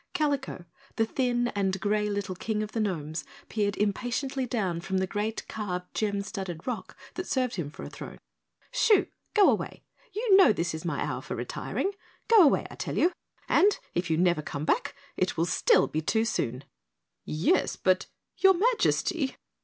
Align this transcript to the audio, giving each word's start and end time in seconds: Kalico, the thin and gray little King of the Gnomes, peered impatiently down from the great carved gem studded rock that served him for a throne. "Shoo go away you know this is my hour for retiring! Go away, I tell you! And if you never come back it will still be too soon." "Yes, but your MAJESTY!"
Kalico, 0.15 0.65
the 0.95 1.05
thin 1.05 1.49
and 1.49 1.79
gray 1.79 2.09
little 2.09 2.33
King 2.33 2.63
of 2.63 2.71
the 2.71 2.79
Gnomes, 2.79 3.23
peered 3.49 3.77
impatiently 3.77 4.47
down 4.47 4.81
from 4.81 4.97
the 4.97 5.05
great 5.05 5.47
carved 5.47 5.93
gem 5.93 6.23
studded 6.23 6.65
rock 6.65 6.97
that 7.13 7.27
served 7.27 7.53
him 7.55 7.69
for 7.69 7.83
a 7.83 7.89
throne. 7.91 8.17
"Shoo 8.71 9.05
go 9.35 9.47
away 9.51 9.83
you 10.11 10.35
know 10.35 10.53
this 10.53 10.73
is 10.73 10.83
my 10.83 11.01
hour 11.03 11.21
for 11.21 11.35
retiring! 11.35 11.91
Go 12.27 12.41
away, 12.41 12.65
I 12.71 12.75
tell 12.77 12.97
you! 12.97 13.11
And 13.47 13.77
if 13.93 14.09
you 14.09 14.17
never 14.17 14.41
come 14.41 14.65
back 14.65 14.95
it 15.17 15.37
will 15.37 15.45
still 15.45 15.85
be 15.85 16.01
too 16.01 16.25
soon." 16.25 16.63
"Yes, 17.23 17.75
but 17.75 18.07
your 18.37 18.55
MAJESTY!" 18.55 19.35